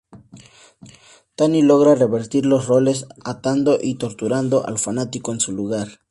Tani 1.35 1.61
logra 1.61 1.93
revertir 1.93 2.47
los 2.47 2.65
roles 2.65 3.05
atando 3.23 3.77
y 3.79 3.99
torturando 3.99 4.65
al 4.65 4.79
fanático 4.79 5.31
en 5.31 5.39
su 5.39 5.51
lugar. 5.51 5.99